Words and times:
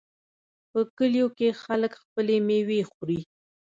په 0.71 0.79
کلیو 0.97 1.27
کې 1.37 1.47
خلک 1.63 1.91
خپلې 2.03 2.35
میوې 2.47 2.81
خوري. 2.89 3.19